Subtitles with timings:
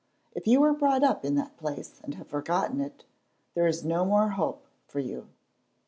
[0.33, 3.05] If you were brought up in that place and have forgotten it,
[3.53, 5.27] there is no more hope for you.